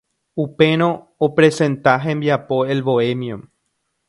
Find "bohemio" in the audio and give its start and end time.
2.89-3.43